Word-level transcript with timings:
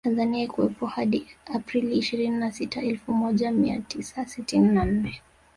Tanzania 0.05 0.39
haikuwepo 0.39 0.85
hadi 0.85 1.27
Aprili 1.45 1.95
ishirini 1.97 2.37
na 2.37 2.51
sita 2.51 2.81
Elfu 2.81 3.13
moja 3.13 3.51
mia 3.51 3.79
tisa 3.79 4.25
sitini 4.25 4.67
na 4.67 4.85
nne 4.85 5.21